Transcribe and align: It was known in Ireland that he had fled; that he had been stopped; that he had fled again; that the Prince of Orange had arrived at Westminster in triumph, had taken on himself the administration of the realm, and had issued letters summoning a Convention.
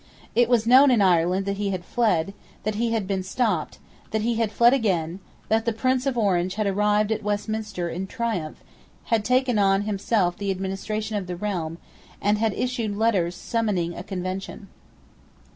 It 0.33 0.49
was 0.49 0.65
known 0.65 0.89
in 0.89 0.99
Ireland 0.99 1.45
that 1.45 1.57
he 1.57 1.69
had 1.69 1.85
fled; 1.85 2.33
that 2.63 2.73
he 2.73 2.91
had 2.91 3.05
been 3.05 3.21
stopped; 3.21 3.77
that 4.09 4.23
he 4.23 4.33
had 4.37 4.51
fled 4.51 4.73
again; 4.73 5.19
that 5.47 5.65
the 5.65 5.71
Prince 5.71 6.07
of 6.07 6.17
Orange 6.17 6.55
had 6.55 6.65
arrived 6.65 7.11
at 7.11 7.21
Westminster 7.21 7.87
in 7.87 8.07
triumph, 8.07 8.63
had 9.13 9.23
taken 9.23 9.59
on 9.59 9.83
himself 9.83 10.35
the 10.35 10.49
administration 10.49 11.17
of 11.17 11.27
the 11.27 11.35
realm, 11.35 11.77
and 12.19 12.39
had 12.39 12.53
issued 12.55 12.95
letters 12.97 13.35
summoning 13.35 13.93
a 13.95 14.01
Convention. 14.01 14.69